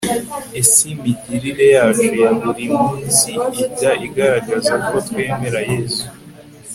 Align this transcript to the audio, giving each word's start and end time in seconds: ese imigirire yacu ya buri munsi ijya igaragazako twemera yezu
ese 0.59 0.79
imigirire 0.93 1.65
yacu 1.75 2.09
ya 2.21 2.31
buri 2.41 2.65
munsi 2.77 3.29
ijya 3.63 3.91
igaragazako 4.05 4.95
twemera 5.07 5.59
yezu 5.69 6.05